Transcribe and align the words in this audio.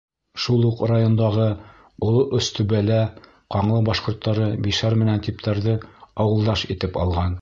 Шул 0.43 0.63
уҡ 0.67 0.79
райондағы 0.91 1.45
Оло 2.07 2.23
Өстүбәлә 2.39 2.97
ҡаңлы 3.57 3.77
башҡорттары 3.91 4.49
мишәр 4.69 4.97
менән 5.03 5.23
типтәрҙе 5.29 5.77
ауылдаш 6.25 6.69
итеп 6.77 6.99
алған. 7.05 7.29